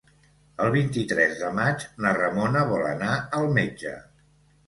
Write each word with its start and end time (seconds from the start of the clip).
El 0.63 0.69
vint-i-tres 0.75 1.35
de 1.41 1.51
maig 1.59 1.85
na 2.05 2.13
Ramona 2.19 2.63
vol 2.71 2.87
anar 2.93 3.13
al 3.41 3.45
metge. 3.59 3.93